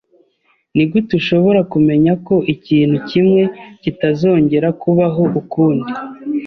Nigute 0.75 1.11
ushobora 1.21 1.61
kumenya 1.71 2.13
ko 2.25 2.35
ikintu 2.53 2.97
kimwe 3.09 3.43
kitazongera 3.81 4.67
kubaho 4.81 5.23
ukundi? 5.41 5.91